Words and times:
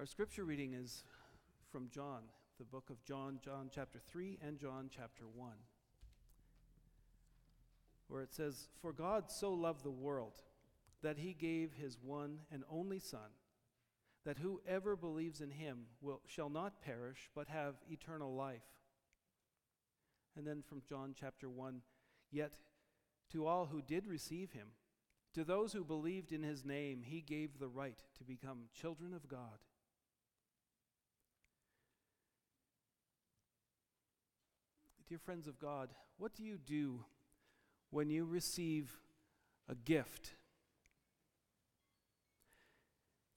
Our 0.00 0.06
scripture 0.06 0.46
reading 0.46 0.72
is 0.72 1.04
from 1.70 1.90
John, 1.90 2.22
the 2.56 2.64
book 2.64 2.88
of 2.88 3.04
John, 3.04 3.38
John 3.44 3.68
chapter 3.70 3.98
3 3.98 4.38
and 4.40 4.58
John 4.58 4.88
chapter 4.90 5.24
1, 5.28 5.50
where 8.08 8.22
it 8.22 8.32
says, 8.32 8.70
For 8.80 8.94
God 8.94 9.30
so 9.30 9.52
loved 9.52 9.84
the 9.84 9.90
world 9.90 10.40
that 11.02 11.18
he 11.18 11.34
gave 11.34 11.74
his 11.74 11.98
one 12.02 12.38
and 12.50 12.64
only 12.70 12.98
Son, 12.98 13.28
that 14.24 14.38
whoever 14.38 14.96
believes 14.96 15.42
in 15.42 15.50
him 15.50 15.80
will, 16.00 16.22
shall 16.26 16.48
not 16.48 16.80
perish, 16.80 17.28
but 17.34 17.48
have 17.48 17.74
eternal 17.90 18.34
life. 18.34 18.64
And 20.34 20.46
then 20.46 20.62
from 20.66 20.80
John 20.88 21.14
chapter 21.14 21.50
1, 21.50 21.82
Yet 22.32 22.54
to 23.32 23.46
all 23.46 23.66
who 23.66 23.82
did 23.82 24.06
receive 24.06 24.52
him, 24.52 24.68
to 25.34 25.44
those 25.44 25.74
who 25.74 25.84
believed 25.84 26.32
in 26.32 26.42
his 26.42 26.64
name, 26.64 27.02
he 27.04 27.20
gave 27.20 27.58
the 27.58 27.68
right 27.68 28.02
to 28.16 28.24
become 28.24 28.70
children 28.72 29.12
of 29.12 29.28
God. 29.28 29.58
Dear 35.10 35.18
friends 35.18 35.48
of 35.48 35.58
God, 35.58 35.88
what 36.18 36.36
do 36.36 36.44
you 36.44 36.56
do 36.56 37.04
when 37.90 38.10
you 38.10 38.24
receive 38.24 38.96
a 39.68 39.74
gift? 39.74 40.34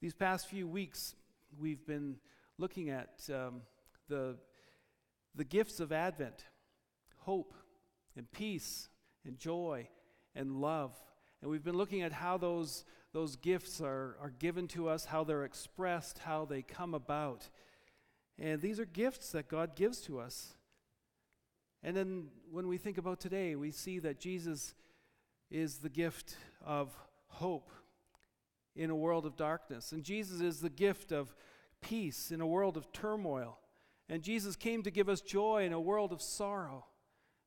These 0.00 0.14
past 0.14 0.46
few 0.46 0.68
weeks, 0.68 1.16
we've 1.58 1.84
been 1.84 2.18
looking 2.58 2.90
at 2.90 3.28
um, 3.28 3.62
the, 4.08 4.36
the 5.34 5.42
gifts 5.42 5.80
of 5.80 5.90
Advent 5.90 6.44
hope 7.22 7.52
and 8.16 8.30
peace 8.30 8.88
and 9.26 9.36
joy 9.36 9.88
and 10.36 10.52
love. 10.52 10.92
And 11.42 11.50
we've 11.50 11.64
been 11.64 11.76
looking 11.76 12.02
at 12.02 12.12
how 12.12 12.38
those, 12.38 12.84
those 13.12 13.34
gifts 13.34 13.80
are, 13.80 14.16
are 14.22 14.32
given 14.38 14.68
to 14.68 14.88
us, 14.88 15.06
how 15.06 15.24
they're 15.24 15.44
expressed, 15.44 16.18
how 16.18 16.44
they 16.44 16.62
come 16.62 16.94
about. 16.94 17.48
And 18.38 18.62
these 18.62 18.78
are 18.78 18.84
gifts 18.84 19.32
that 19.32 19.48
God 19.48 19.74
gives 19.74 20.00
to 20.02 20.20
us. 20.20 20.54
And 21.84 21.94
then 21.94 22.28
when 22.50 22.66
we 22.66 22.78
think 22.78 22.96
about 22.96 23.20
today, 23.20 23.54
we 23.56 23.70
see 23.70 23.98
that 23.98 24.18
Jesus 24.18 24.74
is 25.50 25.78
the 25.78 25.90
gift 25.90 26.36
of 26.64 26.96
hope 27.26 27.70
in 28.74 28.88
a 28.88 28.96
world 28.96 29.26
of 29.26 29.36
darkness. 29.36 29.92
And 29.92 30.02
Jesus 30.02 30.40
is 30.40 30.60
the 30.60 30.70
gift 30.70 31.12
of 31.12 31.34
peace 31.82 32.30
in 32.30 32.40
a 32.40 32.46
world 32.46 32.78
of 32.78 32.90
turmoil. 32.90 33.58
And 34.08 34.22
Jesus 34.22 34.56
came 34.56 34.82
to 34.82 34.90
give 34.90 35.10
us 35.10 35.20
joy 35.20 35.64
in 35.64 35.74
a 35.74 35.80
world 35.80 36.10
of 36.10 36.22
sorrow. 36.22 36.86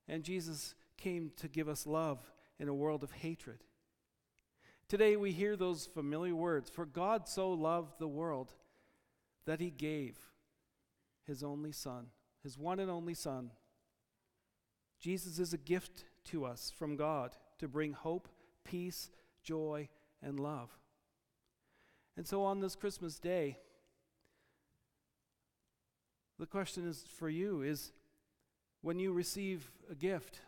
And 0.06 0.22
Jesus 0.22 0.76
came 0.96 1.32
to 1.36 1.48
give 1.48 1.68
us 1.68 1.84
love 1.84 2.32
in 2.60 2.68
a 2.68 2.74
world 2.74 3.02
of 3.02 3.10
hatred. 3.10 3.64
Today 4.88 5.16
we 5.16 5.32
hear 5.32 5.56
those 5.56 5.86
familiar 5.86 6.36
words 6.36 6.70
For 6.70 6.86
God 6.86 7.28
so 7.28 7.50
loved 7.50 7.98
the 7.98 8.08
world 8.08 8.54
that 9.46 9.60
he 9.60 9.70
gave 9.70 10.16
his 11.26 11.42
only 11.42 11.72
Son, 11.72 12.06
his 12.44 12.56
one 12.56 12.78
and 12.78 12.90
only 12.90 13.14
Son 13.14 13.50
Jesus 15.00 15.38
is 15.38 15.52
a 15.52 15.58
gift 15.58 16.04
to 16.26 16.44
us 16.44 16.72
from 16.76 16.96
God 16.96 17.36
to 17.58 17.68
bring 17.68 17.92
hope, 17.92 18.28
peace, 18.64 19.10
joy, 19.42 19.88
and 20.22 20.40
love. 20.40 20.70
And 22.16 22.26
so 22.26 22.42
on 22.42 22.60
this 22.60 22.74
Christmas 22.74 23.18
day, 23.18 23.58
the 26.38 26.46
question 26.46 26.88
is 26.88 27.04
for 27.16 27.28
you 27.28 27.62
is 27.62 27.92
when 28.82 28.98
you 28.98 29.12
receive 29.12 29.70
a 29.90 29.94
gift, 29.94 30.40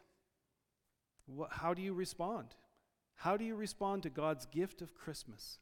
how 1.50 1.74
do 1.74 1.82
you 1.82 1.94
respond? 1.94 2.54
How 3.14 3.36
do 3.36 3.44
you 3.44 3.54
respond 3.54 4.02
to 4.02 4.10
God's 4.10 4.46
gift 4.46 4.82
of 4.82 4.94
Christmas? 4.94 5.58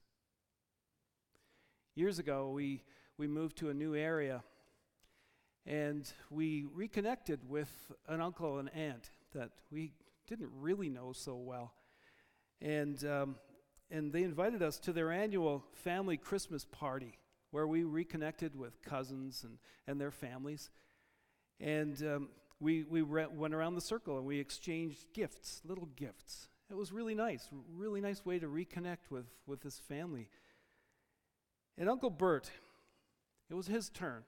Years 1.95 2.19
ago, 2.19 2.51
we, 2.51 2.85
we 3.17 3.27
moved 3.27 3.57
to 3.59 3.71
a 3.71 3.75
new 3.75 3.95
area 3.95 4.43
and 5.69 6.11
we 6.31 6.65
reconnected 6.73 7.41
with 7.47 7.69
an 8.09 8.23
uncle 8.23 8.59
and 8.59 8.73
aunt 8.75 9.11
that 9.35 9.51
we 9.71 9.93
didn't 10.27 10.49
really 10.59 10.89
know 10.89 11.13
so 11.13 11.37
well. 11.37 11.75
And, 12.63 13.05
um, 13.05 13.37
and 13.91 14.11
they 14.11 14.23
invited 14.23 14.63
us 14.63 14.79
to 14.81 14.95
their 14.95 15.13
annual 15.13 15.63
family 15.75 16.17
Christmas 16.17 16.65
party 16.65 17.19
where 17.51 17.67
we 17.67 17.85
reconnected 17.85 18.59
with 18.59 18.81
cousins 18.83 19.45
and, 19.45 19.59
and 19.87 20.01
their 20.01 20.11
families. 20.11 20.71
And 21.61 22.03
um, 22.03 22.29
we, 22.61 22.85
we 22.85 23.03
re- 23.03 23.27
went 23.27 23.53
around 23.53 23.75
the 23.75 23.83
circle 23.83 24.17
and 24.17 24.27
we 24.27 24.39
exchanged 24.39 25.05
gifts, 25.13 25.61
little 25.67 25.89
gifts. 25.97 26.49
It 26.71 26.77
was 26.77 26.93
really 26.93 27.15
nice, 27.15 27.47
really 27.77 28.01
nice 28.01 28.25
way 28.25 28.39
to 28.39 28.47
reconnect 28.47 29.11
with, 29.11 29.27
with 29.47 29.61
this 29.61 29.79
family. 29.79 30.31
And 31.77 31.91
Uncle 31.91 32.11
Bert, 32.11 32.51
it 33.51 33.55
was 33.55 33.67
his 33.67 33.91
turn. 33.91 34.25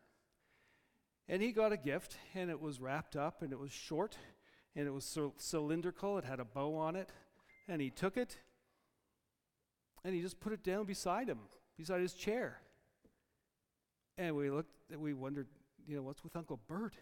And 1.31 1.41
he 1.41 1.53
got 1.53 1.71
a 1.71 1.77
gift, 1.77 2.17
and 2.35 2.51
it 2.51 2.61
was 2.61 2.81
wrapped 2.81 3.15
up, 3.15 3.41
and 3.41 3.53
it 3.53 3.59
was 3.59 3.71
short, 3.71 4.17
and 4.75 4.85
it 4.89 4.91
was 4.91 5.17
cylindrical. 5.37 6.19
It 6.19 6.25
had 6.25 6.41
a 6.41 6.45
bow 6.45 6.75
on 6.75 6.97
it. 6.97 7.09
And 7.69 7.81
he 7.81 7.89
took 7.89 8.17
it, 8.17 8.37
and 10.05 10.13
he 10.13 10.23
just 10.23 10.41
put 10.41 10.53
it 10.53 10.65
down 10.65 10.87
beside 10.87 11.29
him, 11.29 11.39
beside 11.79 12.01
his 12.01 12.15
chair. 12.15 12.59
And 14.19 14.35
we 14.35 14.51
looked, 14.51 14.73
we 14.99 15.15
wondered, 15.15 15.47
you 15.87 15.95
know, 15.95 16.03
what's 16.03 16.25
with 16.25 16.35
Uncle 16.35 16.59
Bert? 16.67 16.95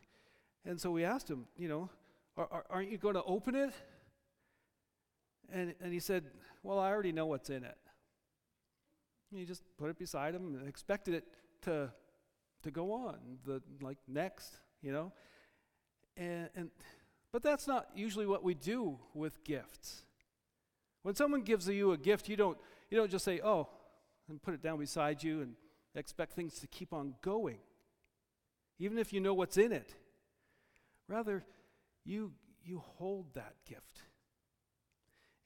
And 0.66 0.78
so 0.78 0.90
we 0.90 1.04
asked 1.04 1.30
him, 1.30 1.46
you 1.56 1.68
know, 1.68 1.88
aren't 2.68 2.90
you 2.90 2.98
going 2.98 3.14
to 3.14 3.24
open 3.24 3.54
it? 3.54 3.72
And, 5.50 5.74
and 5.80 5.90
he 5.90 6.00
said, 6.00 6.24
well, 6.62 6.78
I 6.78 6.90
already 6.90 7.12
know 7.12 7.24
what's 7.24 7.48
in 7.48 7.64
it. 7.64 7.78
And 9.30 9.40
he 9.40 9.46
just 9.46 9.62
put 9.78 9.88
it 9.88 9.98
beside 9.98 10.34
him 10.34 10.54
and 10.54 10.68
expected 10.68 11.14
it 11.14 11.24
to 11.62 11.90
to 12.62 12.70
go 12.70 12.92
on, 12.92 13.16
the 13.46 13.62
like 13.80 13.98
next, 14.06 14.58
you 14.82 14.92
know. 14.92 15.12
And, 16.16 16.48
and 16.54 16.70
but 17.32 17.42
that's 17.42 17.66
not 17.66 17.88
usually 17.94 18.26
what 18.26 18.42
we 18.42 18.54
do 18.54 18.98
with 19.14 19.44
gifts. 19.44 20.02
When 21.02 21.14
someone 21.14 21.42
gives 21.42 21.68
you 21.68 21.92
a 21.92 21.98
gift, 21.98 22.28
you 22.28 22.36
don't 22.36 22.58
you 22.90 22.96
don't 22.96 23.10
just 23.10 23.24
say, 23.24 23.40
"Oh," 23.42 23.68
and 24.28 24.42
put 24.42 24.54
it 24.54 24.62
down 24.62 24.78
beside 24.78 25.22
you 25.22 25.42
and 25.42 25.54
expect 25.94 26.32
things 26.32 26.58
to 26.60 26.66
keep 26.66 26.92
on 26.92 27.14
going. 27.22 27.58
Even 28.78 28.98
if 28.98 29.12
you 29.12 29.20
know 29.20 29.34
what's 29.34 29.56
in 29.56 29.72
it. 29.72 29.94
Rather, 31.08 31.44
you 32.04 32.32
you 32.64 32.82
hold 32.96 33.34
that 33.34 33.54
gift. 33.66 34.02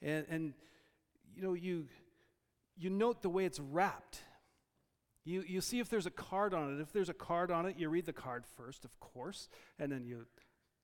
And 0.01 0.27
and 0.29 0.55
you 1.35 1.43
know 1.43 1.55
you 1.55 1.87
you 2.77 2.91
note 2.91 3.23
the 3.23 3.29
way 3.29 3.45
it's 3.45 3.61
wrapped 3.61 4.23
you, 5.25 5.45
you 5.47 5.61
see 5.61 5.79
if 5.79 5.89
there's 5.89 6.07
a 6.07 6.11
card 6.11 6.53
on 6.53 6.75
it. 6.75 6.81
If 6.81 6.93
there's 6.93 7.09
a 7.09 7.15
card 7.15 7.51
on 7.51 7.67
it, 7.67 7.77
you 7.79 7.89
read 7.89 8.07
the 8.07 8.13
card 8.13 8.45
first, 8.57 8.85
of 8.85 8.99
course, 9.01 9.49
and 9.79 9.91
then 9.93 10.05
you 10.05 10.27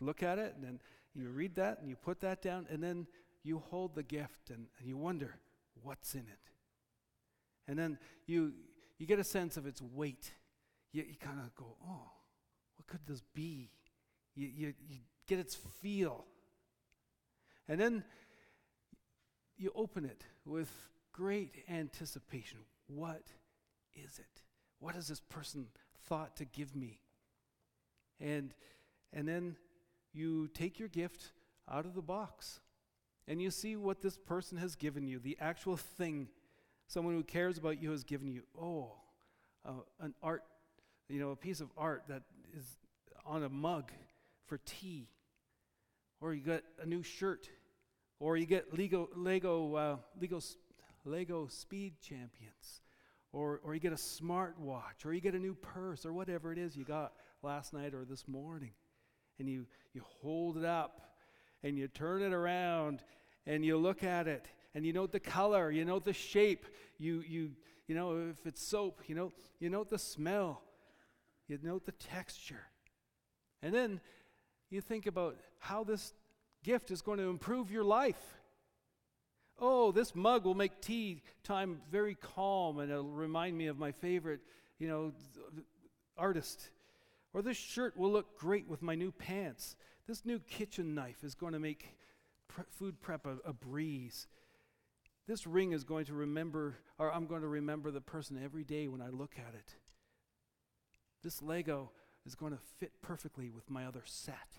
look 0.00 0.22
at 0.22 0.38
it, 0.38 0.54
and 0.54 0.64
then 0.64 0.80
you 1.14 1.28
read 1.28 1.56
that, 1.56 1.80
and 1.80 1.88
you 1.88 1.96
put 1.96 2.20
that 2.20 2.40
down, 2.40 2.66
and 2.70 2.82
then 2.82 3.06
you 3.42 3.58
hold 3.58 3.94
the 3.94 4.02
gift, 4.02 4.50
and, 4.50 4.66
and 4.78 4.88
you 4.88 4.96
wonder 4.96 5.36
what's 5.82 6.14
in 6.14 6.20
it. 6.20 6.50
And 7.66 7.78
then 7.78 7.98
you, 8.26 8.52
you 8.98 9.06
get 9.06 9.18
a 9.18 9.24
sense 9.24 9.56
of 9.56 9.66
its 9.66 9.82
weight. 9.82 10.30
You, 10.92 11.02
you 11.02 11.16
kind 11.20 11.40
of 11.40 11.54
go, 11.54 11.76
oh, 11.86 12.10
what 12.76 12.86
could 12.86 13.06
this 13.06 13.22
be? 13.34 13.70
You, 14.34 14.48
you, 14.54 14.74
you 14.88 14.98
get 15.26 15.38
its 15.38 15.54
feel. 15.54 16.24
And 17.68 17.80
then 17.80 18.04
you 19.56 19.72
open 19.74 20.04
it 20.04 20.24
with 20.46 20.70
great 21.12 21.64
anticipation. 21.68 22.60
What 22.86 23.22
is 23.94 24.18
it? 24.18 24.42
What 24.80 24.94
has 24.94 25.08
this 25.08 25.20
person 25.20 25.66
thought 26.06 26.36
to 26.36 26.44
give 26.44 26.74
me? 26.74 27.00
And, 28.20 28.54
and 29.12 29.26
then 29.26 29.56
you 30.12 30.48
take 30.48 30.78
your 30.78 30.88
gift 30.88 31.32
out 31.70 31.84
of 31.84 31.94
the 31.94 32.02
box 32.02 32.60
and 33.26 33.42
you 33.42 33.50
see 33.50 33.76
what 33.76 34.00
this 34.00 34.16
person 34.16 34.58
has 34.58 34.74
given 34.74 35.06
you, 35.06 35.18
the 35.18 35.36
actual 35.40 35.76
thing 35.76 36.28
someone 36.86 37.14
who 37.14 37.22
cares 37.22 37.58
about 37.58 37.82
you 37.82 37.90
has 37.90 38.02
given 38.02 38.32
you. 38.32 38.42
Oh, 38.60 38.92
uh, 39.66 39.72
an 40.00 40.14
art, 40.22 40.42
you 41.08 41.20
know, 41.20 41.30
a 41.30 41.36
piece 41.36 41.60
of 41.60 41.68
art 41.76 42.04
that 42.08 42.22
is 42.56 42.64
on 43.26 43.42
a 43.42 43.48
mug 43.48 43.92
for 44.46 44.58
tea. 44.64 45.08
Or 46.20 46.32
you 46.32 46.40
get 46.40 46.64
a 46.82 46.86
new 46.86 47.02
shirt. 47.02 47.48
Or 48.18 48.36
you 48.36 48.46
get 48.46 48.76
Lego, 48.76 49.08
Lego, 49.14 49.74
uh, 49.74 49.96
Lego, 50.18 50.40
Lego 51.04 51.46
Speed 51.46 52.00
Champions 52.00 52.80
or, 53.32 53.60
or 53.62 53.74
you 53.74 53.80
get 53.80 53.92
a 53.92 53.98
smart 53.98 54.58
watch, 54.58 55.04
or 55.04 55.12
you 55.12 55.20
get 55.20 55.34
a 55.34 55.38
new 55.38 55.54
purse, 55.54 56.06
or 56.06 56.12
whatever 56.12 56.52
it 56.52 56.58
is 56.58 56.76
you 56.76 56.84
got 56.84 57.12
last 57.42 57.72
night 57.72 57.94
or 57.94 58.04
this 58.04 58.26
morning. 58.26 58.72
And 59.38 59.48
you, 59.48 59.66
you 59.92 60.02
hold 60.22 60.56
it 60.56 60.64
up, 60.64 61.00
and 61.62 61.78
you 61.78 61.88
turn 61.88 62.22
it 62.22 62.32
around, 62.32 63.02
and 63.46 63.64
you 63.64 63.76
look 63.76 64.02
at 64.02 64.26
it, 64.26 64.46
and 64.74 64.84
you 64.84 64.92
note 64.92 65.12
the 65.12 65.20
color, 65.20 65.70
you 65.70 65.84
note 65.84 66.04
the 66.04 66.12
shape, 66.12 66.66
you, 66.98 67.22
you, 67.26 67.52
you 67.86 67.94
know 67.94 68.28
if 68.30 68.46
it's 68.46 68.62
soap, 68.62 69.02
you 69.06 69.14
know, 69.14 69.32
you 69.60 69.70
note 69.70 69.90
the 69.90 69.98
smell, 69.98 70.62
you 71.46 71.58
note 71.62 71.84
the 71.84 71.92
texture. 71.92 72.66
And 73.62 73.74
then 73.74 74.00
you 74.70 74.80
think 74.80 75.06
about 75.06 75.36
how 75.58 75.84
this 75.84 76.12
gift 76.62 76.90
is 76.90 77.02
going 77.02 77.18
to 77.18 77.28
improve 77.28 77.70
your 77.70 77.84
life. 77.84 78.36
Oh, 79.58 79.90
this 79.90 80.14
mug 80.14 80.44
will 80.44 80.54
make 80.54 80.80
tea 80.80 81.22
time 81.42 81.80
very 81.90 82.14
calm 82.14 82.78
and 82.78 82.90
it'll 82.90 83.04
remind 83.04 83.56
me 83.58 83.66
of 83.66 83.78
my 83.78 83.92
favorite 83.92 84.40
you 84.78 84.88
know, 84.88 85.12
artist. 86.16 86.70
Or 87.34 87.42
this 87.42 87.56
shirt 87.56 87.96
will 87.96 88.10
look 88.10 88.38
great 88.38 88.68
with 88.68 88.82
my 88.82 88.94
new 88.94 89.12
pants. 89.12 89.76
This 90.06 90.24
new 90.24 90.38
kitchen 90.38 90.94
knife 90.94 91.22
is 91.22 91.34
going 91.34 91.52
to 91.52 91.58
make 91.58 91.96
pre- 92.48 92.64
food 92.70 93.00
prep 93.00 93.26
a, 93.26 93.36
a 93.44 93.52
breeze. 93.52 94.26
This 95.26 95.46
ring 95.46 95.72
is 95.72 95.84
going 95.84 96.06
to 96.06 96.14
remember, 96.14 96.76
or 96.98 97.12
I'm 97.12 97.26
going 97.26 97.42
to 97.42 97.48
remember 97.48 97.90
the 97.90 98.00
person 98.00 98.40
every 98.42 98.64
day 98.64 98.88
when 98.88 99.02
I 99.02 99.10
look 99.10 99.34
at 99.36 99.54
it. 99.54 99.74
This 101.22 101.42
Lego 101.42 101.90
is 102.24 102.34
going 102.34 102.52
to 102.52 102.58
fit 102.78 102.92
perfectly 103.02 103.50
with 103.50 103.68
my 103.68 103.84
other 103.84 104.02
set. 104.04 104.58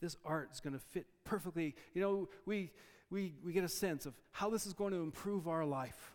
This 0.00 0.16
art 0.24 0.50
is 0.52 0.60
going 0.60 0.74
to 0.74 0.78
fit 0.78 1.06
perfectly. 1.24 1.74
You 1.94 2.00
know, 2.00 2.28
we, 2.46 2.70
we, 3.10 3.34
we 3.44 3.52
get 3.52 3.64
a 3.64 3.68
sense 3.68 4.06
of 4.06 4.14
how 4.30 4.50
this 4.50 4.66
is 4.66 4.72
going 4.72 4.92
to 4.92 5.00
improve 5.00 5.48
our 5.48 5.64
life. 5.64 6.12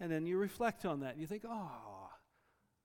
And 0.00 0.10
then 0.10 0.26
you 0.26 0.36
reflect 0.36 0.84
on 0.84 1.00
that 1.00 1.12
and 1.12 1.20
you 1.20 1.26
think, 1.26 1.44
oh, 1.48 2.10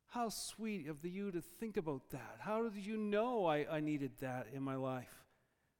how 0.08 0.30
sweet 0.30 0.88
of 0.88 1.02
the 1.02 1.10
you 1.10 1.32
to 1.32 1.42
think 1.42 1.78
about 1.78 2.10
that. 2.12 2.38
How 2.40 2.70
did 2.70 2.86
you 2.86 2.98
know 2.98 3.46
I, 3.46 3.66
I 3.70 3.80
needed 3.80 4.12
that 4.22 4.48
in 4.54 4.64
my 4.64 4.76
life? 4.76 5.24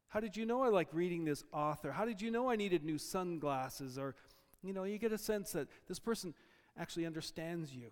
How 0.10 0.20
did 0.20 0.36
you 0.36 0.46
know 0.46 0.64
I 0.64 0.70
like 0.70 0.88
reading 0.92 1.26
this 1.26 1.44
author? 1.54 1.92
How 1.92 2.06
did 2.06 2.22
you 2.22 2.32
know 2.32 2.50
I 2.50 2.56
needed 2.56 2.84
new 2.84 2.98
sunglasses? 2.98 3.98
Or, 3.98 4.16
you 4.64 4.74
know, 4.74 4.84
you 4.84 4.98
get 4.98 5.12
a 5.12 5.18
sense 5.18 5.52
that 5.52 5.68
this 5.88 6.00
person 6.00 6.34
actually 6.78 7.06
understands 7.06 7.76
you. 7.76 7.92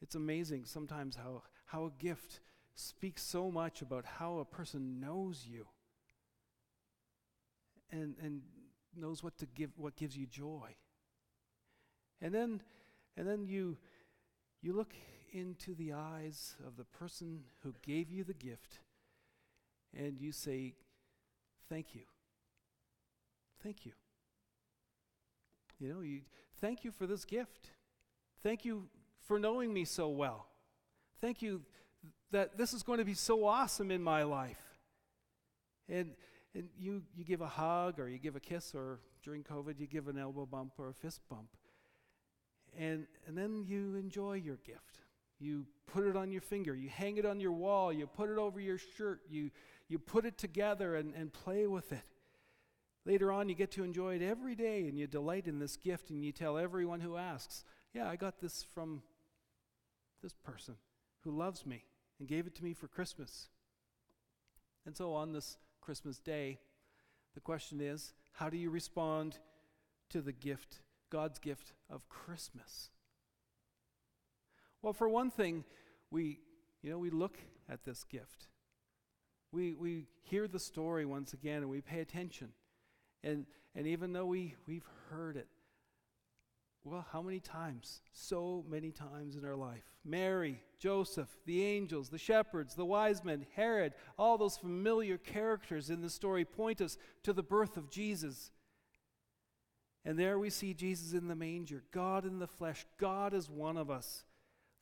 It's 0.00 0.14
amazing 0.14 0.64
sometimes 0.64 1.16
how, 1.16 1.42
how 1.66 1.86
a 1.86 1.90
gift 1.98 2.40
speaks 2.78 3.22
so 3.22 3.50
much 3.50 3.82
about 3.82 4.04
how 4.04 4.38
a 4.38 4.44
person 4.44 5.00
knows 5.00 5.44
you 5.46 5.66
and, 7.90 8.14
and 8.22 8.42
knows 8.96 9.22
what 9.22 9.36
to 9.38 9.46
give 9.46 9.70
what 9.76 9.96
gives 9.96 10.16
you 10.16 10.26
joy. 10.26 10.76
And 12.20 12.32
then 12.32 12.62
and 13.16 13.26
then 13.26 13.46
you 13.46 13.76
you 14.62 14.72
look 14.72 14.94
into 15.32 15.74
the 15.74 15.92
eyes 15.92 16.56
of 16.66 16.76
the 16.76 16.84
person 16.84 17.40
who 17.62 17.74
gave 17.82 18.10
you 18.10 18.24
the 18.24 18.34
gift 18.34 18.78
and 19.96 20.20
you 20.20 20.32
say, 20.32 20.74
Thank 21.68 21.94
you. 21.94 22.02
Thank 23.62 23.84
you. 23.84 23.92
You 25.78 25.88
know, 25.92 26.00
you 26.00 26.20
thank 26.60 26.84
you 26.84 26.90
for 26.92 27.06
this 27.06 27.24
gift. 27.24 27.70
Thank 28.42 28.64
you 28.64 28.88
for 29.26 29.38
knowing 29.38 29.72
me 29.72 29.84
so 29.84 30.08
well. 30.08 30.46
Thank 31.20 31.42
you 31.42 31.62
that 32.30 32.58
this 32.58 32.72
is 32.72 32.82
going 32.82 32.98
to 32.98 33.04
be 33.04 33.14
so 33.14 33.46
awesome 33.46 33.90
in 33.90 34.02
my 34.02 34.22
life. 34.22 34.62
And 35.88 36.12
and 36.54 36.68
you, 36.78 37.02
you 37.14 37.24
give 37.24 37.40
a 37.40 37.46
hug 37.46 38.00
or 38.00 38.08
you 38.08 38.18
give 38.18 38.34
a 38.34 38.40
kiss 38.40 38.74
or 38.74 39.00
during 39.22 39.44
COVID 39.44 39.78
you 39.78 39.86
give 39.86 40.08
an 40.08 40.18
elbow 40.18 40.46
bump 40.46 40.72
or 40.78 40.88
a 40.88 40.94
fist 40.94 41.20
bump. 41.28 41.48
And 42.76 43.06
and 43.26 43.36
then 43.36 43.64
you 43.66 43.96
enjoy 43.96 44.34
your 44.34 44.56
gift. 44.56 45.00
You 45.38 45.66
put 45.86 46.04
it 46.04 46.16
on 46.16 46.32
your 46.32 46.40
finger, 46.40 46.74
you 46.74 46.88
hang 46.88 47.16
it 47.16 47.24
on 47.24 47.38
your 47.38 47.52
wall, 47.52 47.92
you 47.92 48.06
put 48.06 48.28
it 48.28 48.38
over 48.38 48.60
your 48.60 48.78
shirt, 48.78 49.20
you, 49.30 49.50
you 49.88 49.98
put 49.98 50.24
it 50.24 50.36
together 50.36 50.96
and, 50.96 51.14
and 51.14 51.32
play 51.32 51.66
with 51.66 51.92
it. 51.92 52.02
Later 53.06 53.30
on, 53.30 53.48
you 53.48 53.54
get 53.54 53.70
to 53.72 53.84
enjoy 53.84 54.16
it 54.16 54.22
every 54.22 54.54
day 54.54 54.88
and 54.88 54.98
you 54.98 55.06
delight 55.06 55.46
in 55.46 55.60
this 55.60 55.76
gift 55.76 56.10
and 56.10 56.24
you 56.24 56.32
tell 56.32 56.58
everyone 56.58 57.00
who 57.00 57.16
asks, 57.16 57.64
Yeah, 57.94 58.08
I 58.08 58.16
got 58.16 58.40
this 58.40 58.64
from 58.74 59.02
this 60.22 60.34
person 60.34 60.74
who 61.22 61.30
loves 61.30 61.64
me 61.64 61.84
and 62.18 62.28
gave 62.28 62.46
it 62.46 62.54
to 62.56 62.64
me 62.64 62.74
for 62.74 62.88
Christmas. 62.88 63.48
And 64.86 64.96
so 64.96 65.14
on 65.14 65.32
this 65.32 65.58
Christmas 65.80 66.18
day, 66.18 66.58
the 67.34 67.40
question 67.40 67.80
is 67.80 68.12
how 68.32 68.48
do 68.48 68.56
you 68.56 68.70
respond 68.70 69.38
to 70.10 70.20
the 70.20 70.32
gift, 70.32 70.80
God's 71.10 71.38
gift 71.38 71.72
of 71.90 72.08
Christmas? 72.08 72.90
Well, 74.82 74.92
for 74.92 75.08
one 75.08 75.30
thing, 75.30 75.64
we, 76.10 76.40
you 76.82 76.90
know, 76.90 76.98
we 76.98 77.10
look 77.10 77.36
at 77.68 77.84
this 77.84 78.04
gift. 78.04 78.46
We, 79.50 79.74
we 79.74 80.06
hear 80.22 80.46
the 80.46 80.60
story 80.60 81.04
once 81.04 81.32
again 81.32 81.62
and 81.62 81.70
we 81.70 81.80
pay 81.80 82.00
attention. 82.00 82.48
And, 83.24 83.46
and 83.74 83.86
even 83.86 84.12
though 84.12 84.26
we, 84.26 84.54
we've 84.66 84.86
heard 85.10 85.36
it, 85.36 85.48
well, 86.88 87.06
how 87.12 87.22
many 87.22 87.40
times? 87.40 88.00
So 88.12 88.64
many 88.68 88.90
times 88.90 89.36
in 89.36 89.44
our 89.44 89.56
life. 89.56 89.84
Mary, 90.04 90.62
Joseph, 90.78 91.28
the 91.46 91.62
angels, 91.64 92.08
the 92.08 92.18
shepherds, 92.18 92.74
the 92.74 92.84
wise 92.84 93.24
men, 93.24 93.46
Herod, 93.54 93.94
all 94.18 94.38
those 94.38 94.56
familiar 94.56 95.18
characters 95.18 95.90
in 95.90 96.00
the 96.00 96.10
story 96.10 96.44
point 96.44 96.80
us 96.80 96.96
to 97.22 97.32
the 97.32 97.42
birth 97.42 97.76
of 97.76 97.90
Jesus. 97.90 98.50
And 100.04 100.18
there 100.18 100.38
we 100.38 100.50
see 100.50 100.74
Jesus 100.74 101.12
in 101.12 101.28
the 101.28 101.36
manger, 101.36 101.84
God 101.92 102.24
in 102.24 102.38
the 102.38 102.46
flesh, 102.46 102.86
God 102.98 103.34
is 103.34 103.50
one 103.50 103.76
of 103.76 103.90
us 103.90 104.24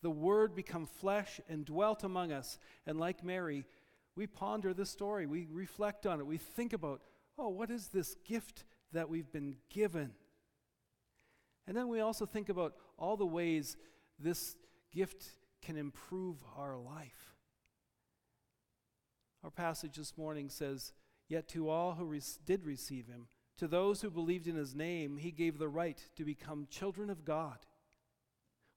the 0.06 0.10
Word 0.10 0.54
become 0.54 0.86
flesh 0.86 1.40
and 1.48 1.64
dwelt 1.64 2.04
among 2.04 2.30
us. 2.30 2.60
And 2.86 2.96
like 2.96 3.24
Mary, 3.24 3.64
we 4.14 4.28
ponder 4.28 4.72
this 4.72 4.88
story, 4.88 5.26
we 5.26 5.48
reflect 5.50 6.06
on 6.06 6.20
it, 6.20 6.26
we 6.26 6.38
think 6.38 6.72
about, 6.72 7.00
oh, 7.36 7.48
what 7.48 7.72
is 7.72 7.88
this 7.88 8.14
gift 8.24 8.64
that 8.92 9.08
we've 9.08 9.32
been 9.32 9.56
given? 9.68 10.12
And 11.66 11.76
then 11.76 11.88
we 11.88 12.00
also 12.00 12.26
think 12.26 12.48
about 12.48 12.74
all 12.98 13.16
the 13.16 13.26
ways 13.26 13.76
this 14.18 14.56
gift 14.92 15.24
can 15.62 15.76
improve 15.76 16.36
our 16.56 16.76
life. 16.76 17.34
Our 19.42 19.50
passage 19.50 19.96
this 19.96 20.16
morning 20.16 20.48
says, 20.48 20.92
Yet 21.28 21.48
to 21.48 21.68
all 21.68 21.94
who 21.94 22.04
re- 22.04 22.22
did 22.44 22.64
receive 22.64 23.08
him, 23.08 23.26
to 23.58 23.66
those 23.66 24.00
who 24.00 24.10
believed 24.10 24.46
in 24.46 24.54
his 24.54 24.74
name, 24.74 25.16
he 25.16 25.32
gave 25.32 25.58
the 25.58 25.68
right 25.68 26.00
to 26.16 26.24
become 26.24 26.68
children 26.70 27.10
of 27.10 27.24
God 27.24 27.58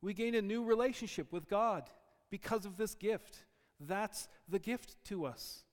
we 0.02 0.14
gain 0.14 0.36
a 0.36 0.42
new 0.42 0.64
relationship 0.64 1.32
with 1.32 1.50
God 1.50 1.90
because 2.30 2.66
of 2.66 2.78
this 2.78 2.96
gift. 2.96 3.46
That's 3.80 4.28
the 4.48 4.60
gift 4.60 4.96
to 5.06 5.26
us. 5.26 5.64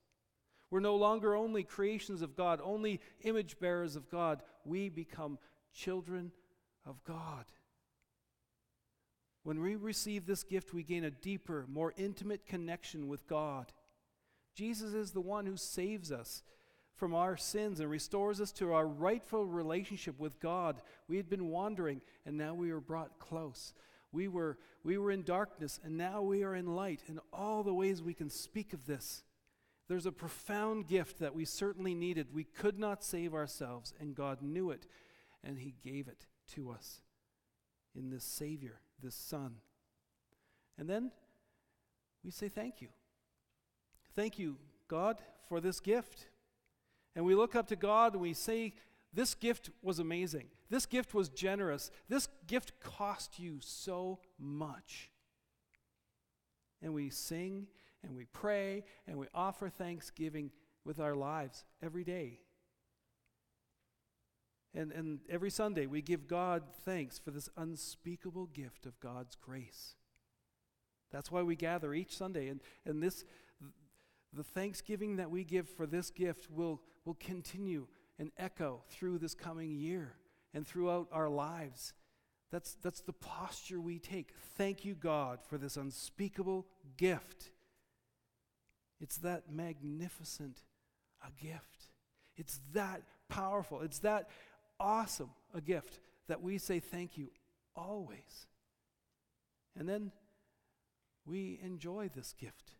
We're 0.70 0.80
no 0.80 0.96
longer 0.96 1.36
only 1.36 1.62
creations 1.62 2.22
of 2.22 2.36
God, 2.36 2.60
only 2.62 3.00
image 3.22 3.58
bearers 3.60 3.94
of 3.94 4.10
God. 4.10 4.42
We 4.64 4.88
become 4.88 5.38
children 5.72 6.32
of 6.86 7.02
God. 7.04 7.44
When 9.42 9.60
we 9.60 9.76
receive 9.76 10.26
this 10.26 10.42
gift, 10.42 10.72
we 10.72 10.82
gain 10.82 11.04
a 11.04 11.10
deeper, 11.10 11.66
more 11.68 11.92
intimate 11.96 12.46
connection 12.46 13.06
with 13.08 13.28
God. 13.28 13.72
Jesus 14.54 14.92
is 14.92 15.12
the 15.12 15.20
one 15.20 15.46
who 15.46 15.56
saves 15.56 16.10
us 16.10 16.42
from 16.96 17.14
our 17.14 17.36
sins 17.36 17.78
and 17.78 17.90
restores 17.90 18.40
us 18.40 18.50
to 18.52 18.72
our 18.72 18.86
rightful 18.86 19.44
relationship 19.44 20.18
with 20.18 20.40
God. 20.40 20.80
We 21.08 21.16
had 21.16 21.28
been 21.28 21.48
wandering, 21.48 22.00
and 22.24 22.36
now 22.36 22.54
we 22.54 22.70
are 22.70 22.80
brought 22.80 23.18
close. 23.18 23.74
We 24.12 24.28
were, 24.28 24.58
we 24.82 24.96
were 24.98 25.10
in 25.10 25.22
darkness, 25.22 25.78
and 25.84 25.96
now 25.96 26.22
we 26.22 26.42
are 26.42 26.54
in 26.54 26.74
light. 26.74 27.02
In 27.06 27.20
all 27.32 27.62
the 27.62 27.74
ways 27.74 28.02
we 28.02 28.14
can 28.14 28.30
speak 28.30 28.72
of 28.72 28.86
this, 28.86 29.22
there's 29.88 30.06
a 30.06 30.12
profound 30.12 30.88
gift 30.88 31.20
that 31.20 31.34
we 31.34 31.44
certainly 31.44 31.94
needed. 31.94 32.34
We 32.34 32.44
could 32.44 32.78
not 32.78 33.04
save 33.04 33.34
ourselves, 33.34 33.92
and 34.00 34.14
God 34.14 34.42
knew 34.42 34.70
it, 34.70 34.86
and 35.44 35.58
He 35.58 35.74
gave 35.84 36.08
it 36.08 36.26
to 36.54 36.70
us 36.70 37.00
in 37.94 38.10
this 38.10 38.24
Savior, 38.24 38.80
this 39.02 39.14
Son. 39.14 39.56
And 40.78 40.88
then 40.88 41.10
we 42.24 42.30
say 42.30 42.48
thank 42.48 42.80
you. 42.80 42.88
Thank 44.14 44.38
you, 44.38 44.56
God, 44.88 45.20
for 45.48 45.60
this 45.60 45.80
gift. 45.80 46.26
And 47.14 47.24
we 47.24 47.34
look 47.34 47.54
up 47.54 47.68
to 47.68 47.76
God 47.76 48.12
and 48.12 48.22
we 48.22 48.34
say, 48.34 48.74
This 49.12 49.34
gift 49.34 49.70
was 49.82 49.98
amazing. 49.98 50.46
This 50.68 50.86
gift 50.86 51.14
was 51.14 51.28
generous. 51.28 51.90
This 52.08 52.28
gift 52.46 52.80
cost 52.80 53.38
you 53.38 53.58
so 53.60 54.20
much. 54.38 55.10
And 56.82 56.92
we 56.92 57.10
sing 57.10 57.68
and 58.02 58.14
we 58.16 58.26
pray 58.26 58.84
and 59.06 59.18
we 59.18 59.26
offer 59.34 59.68
thanksgiving 59.68 60.50
with 60.84 61.00
our 61.00 61.14
lives 61.14 61.64
every 61.82 62.04
day. 62.04 62.40
And, 64.76 64.92
and 64.92 65.20
every 65.30 65.50
Sunday 65.50 65.86
we 65.86 66.02
give 66.02 66.28
God 66.28 66.62
thanks 66.84 67.18
for 67.18 67.30
this 67.30 67.48
unspeakable 67.56 68.46
gift 68.46 68.84
of 68.84 69.00
God's 69.00 69.34
grace. 69.34 69.94
That's 71.10 71.30
why 71.30 71.42
we 71.42 71.56
gather 71.56 71.94
each 71.94 72.14
Sunday. 72.14 72.48
And, 72.48 72.60
and 72.84 73.02
this, 73.02 73.24
the 74.34 74.44
thanksgiving 74.44 75.16
that 75.16 75.30
we 75.30 75.44
give 75.44 75.66
for 75.66 75.86
this 75.86 76.10
gift 76.10 76.50
will, 76.50 76.82
will 77.06 77.16
continue 77.18 77.86
and 78.18 78.30
echo 78.36 78.82
through 78.90 79.18
this 79.18 79.34
coming 79.34 79.76
year 79.76 80.12
and 80.52 80.66
throughout 80.66 81.08
our 81.10 81.28
lives. 81.28 81.94
That's, 82.50 82.74
that's 82.82 83.00
the 83.00 83.12
posture 83.14 83.80
we 83.80 83.98
take. 83.98 84.32
Thank 84.56 84.84
you, 84.84 84.94
God, 84.94 85.38
for 85.48 85.56
this 85.56 85.76
unspeakable 85.76 86.66
gift. 86.98 87.50
It's 89.00 89.16
that 89.18 89.50
magnificent 89.50 90.62
a 91.22 91.30
gift. 91.42 91.88
It's 92.36 92.60
that 92.74 93.02
powerful. 93.28 93.80
It's 93.80 94.00
that 94.00 94.28
awesome 94.78 95.30
a 95.54 95.60
gift 95.60 96.00
that 96.28 96.42
we 96.42 96.58
say 96.58 96.80
thank 96.80 97.16
you 97.16 97.28
always. 97.74 98.46
And 99.78 99.88
then 99.88 100.12
we 101.24 101.58
enjoy 101.62 102.10
this 102.14 102.34
gift. 102.38 102.72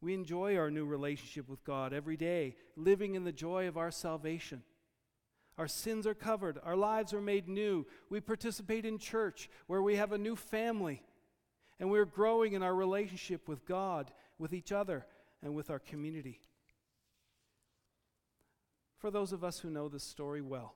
We 0.00 0.14
enjoy 0.14 0.56
our 0.56 0.70
new 0.70 0.84
relationship 0.84 1.48
with 1.48 1.64
God 1.64 1.92
every 1.92 2.16
day, 2.16 2.56
living 2.76 3.14
in 3.14 3.24
the 3.24 3.32
joy 3.32 3.66
of 3.66 3.76
our 3.76 3.90
salvation. 3.90 4.62
Our 5.58 5.68
sins 5.68 6.06
are 6.06 6.14
covered. 6.14 6.58
Our 6.62 6.76
lives 6.76 7.14
are 7.14 7.20
made 7.20 7.48
new. 7.48 7.86
We 8.10 8.20
participate 8.20 8.84
in 8.84 8.98
church 8.98 9.48
where 9.66 9.82
we 9.82 9.96
have 9.96 10.12
a 10.12 10.18
new 10.18 10.36
family. 10.36 11.02
And 11.80 11.90
we're 11.90 12.04
growing 12.04 12.52
in 12.52 12.62
our 12.62 12.74
relationship 12.74 13.48
with 13.48 13.66
God, 13.66 14.10
with 14.38 14.52
each 14.52 14.72
other, 14.72 15.06
and 15.42 15.54
with 15.54 15.70
our 15.70 15.78
community. 15.78 16.40
For 18.98 19.10
those 19.10 19.32
of 19.32 19.44
us 19.44 19.58
who 19.58 19.70
know 19.70 19.88
this 19.88 20.04
story 20.04 20.40
well, 20.40 20.74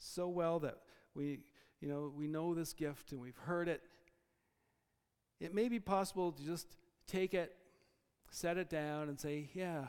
so 0.00 0.28
well 0.28 0.58
that 0.60 0.78
we, 1.14 1.40
you 1.80 1.88
know, 1.88 2.12
we 2.14 2.26
know 2.26 2.54
this 2.54 2.72
gift 2.72 3.12
and 3.12 3.20
we've 3.20 3.36
heard 3.36 3.68
it, 3.68 3.82
it 5.38 5.54
may 5.54 5.68
be 5.68 5.78
possible 5.78 6.32
to 6.32 6.44
just 6.44 6.66
take 7.06 7.34
it, 7.34 7.54
set 8.30 8.58
it 8.58 8.68
down, 8.68 9.08
and 9.08 9.18
say, 9.18 9.48
Yeah, 9.54 9.86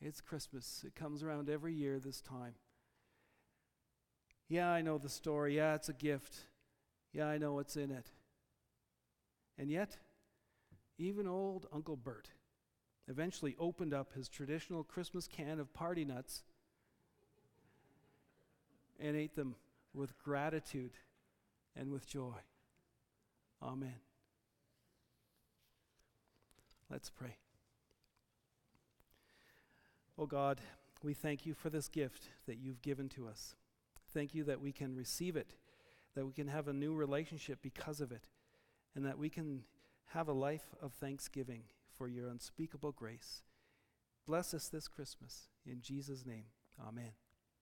it's 0.00 0.20
Christmas. 0.20 0.84
It 0.86 0.94
comes 0.94 1.22
around 1.22 1.48
every 1.48 1.74
year 1.74 1.98
this 1.98 2.20
time. 2.20 2.54
Yeah, 4.48 4.70
I 4.70 4.82
know 4.82 4.98
the 4.98 5.08
story. 5.08 5.56
Yeah, 5.56 5.74
it's 5.74 5.88
a 5.88 5.94
gift. 5.94 6.36
Yeah, 7.12 7.26
I 7.26 7.38
know 7.38 7.54
what's 7.54 7.76
in 7.76 7.90
it. 7.90 8.06
And 9.58 9.70
yet, 9.70 9.96
even 10.98 11.26
old 11.26 11.66
Uncle 11.72 11.96
Bert 11.96 12.30
eventually 13.08 13.56
opened 13.58 13.92
up 13.92 14.12
his 14.12 14.28
traditional 14.28 14.84
Christmas 14.84 15.26
can 15.26 15.58
of 15.58 15.72
party 15.74 16.04
nuts 16.04 16.44
and 18.98 19.16
ate 19.16 19.34
them 19.36 19.54
with 19.94 20.18
gratitude 20.18 20.92
and 21.76 21.90
with 21.90 22.06
joy. 22.06 22.34
Amen. 23.62 23.94
Let's 26.90 27.10
pray. 27.10 27.36
Oh 30.18 30.26
God, 30.26 30.60
we 31.02 31.14
thank 31.14 31.46
you 31.46 31.54
for 31.54 31.70
this 31.70 31.88
gift 31.88 32.28
that 32.46 32.58
you've 32.58 32.82
given 32.82 33.08
to 33.10 33.28
us. 33.28 33.54
Thank 34.12 34.34
you 34.34 34.42
that 34.44 34.60
we 34.60 34.72
can 34.72 34.96
receive 34.96 35.36
it, 35.36 35.54
that 36.14 36.26
we 36.26 36.32
can 36.32 36.48
have 36.48 36.66
a 36.66 36.72
new 36.72 36.94
relationship 36.94 37.60
because 37.62 38.00
of 38.00 38.10
it, 38.10 38.26
and 38.96 39.04
that 39.04 39.18
we 39.18 39.28
can 39.28 39.62
have 40.12 40.28
a 40.28 40.32
life 40.32 40.74
of 40.80 40.92
thanksgiving 40.94 41.62
for 41.96 42.08
your 42.08 42.28
unspeakable 42.28 42.92
grace. 42.92 43.42
Bless 44.26 44.54
us 44.54 44.68
this 44.68 44.88
Christmas. 44.88 45.48
In 45.66 45.82
Jesus' 45.82 46.24
name, 46.26 46.44
amen. 46.86 47.12